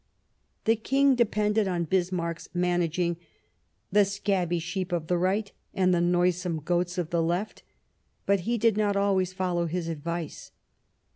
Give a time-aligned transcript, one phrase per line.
[0.65, 3.17] The King 39 Bismarck depended on Bismarck's managing"
[3.91, 7.61] the scabby sheep of the Right, and the noisome goats of the Left";
[8.25, 10.53] but he did not always follow his advice.